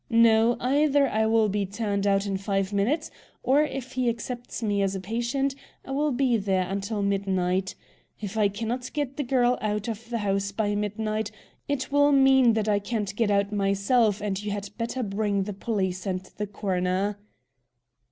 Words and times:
No; 0.09 0.57
either 0.59 1.07
I 1.07 1.27
will 1.27 1.47
be 1.47 1.63
turned 1.63 2.07
out 2.07 2.25
in 2.25 2.35
five 2.35 2.73
minutes, 2.73 3.11
or 3.43 3.61
if 3.61 3.91
he 3.91 4.09
accepts 4.09 4.63
me 4.63 4.81
as 4.81 4.95
a 4.95 4.99
patient 4.99 5.53
I 5.85 5.91
will 5.91 6.11
be 6.11 6.37
there 6.37 6.63
until 6.67 7.03
midnight. 7.03 7.75
If 8.19 8.35
I 8.35 8.47
cannot 8.47 8.91
get 8.93 9.15
the 9.15 9.21
girl 9.23 9.59
out 9.61 9.87
of 9.87 10.09
the 10.09 10.17
house 10.17 10.51
by 10.51 10.73
midnight, 10.73 11.29
it 11.67 11.91
will 11.91 12.11
mean 12.11 12.53
that 12.53 12.67
I 12.67 12.79
can't 12.79 13.15
get 13.15 13.29
out 13.29 13.51
myself, 13.51 14.21
and 14.21 14.41
you 14.41 14.49
had 14.49 14.71
better 14.75 15.03
bring 15.03 15.43
the 15.43 15.53
police 15.53 16.07
and 16.07 16.21
the 16.35 16.47
coroner." 16.47 17.19